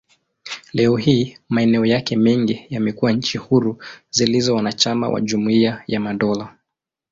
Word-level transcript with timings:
Leo 0.73 0.95
hii, 0.97 1.37
maeneo 1.49 1.85
yake 1.85 2.15
mengi 2.15 2.65
yamekuwa 2.69 3.11
nchi 3.11 3.37
huru 3.37 3.83
zilizo 4.09 4.55
wanachama 4.55 5.09
wa 5.09 5.21
Jumuiya 5.21 5.83
ya 5.87 5.99
Madola. 5.99 6.57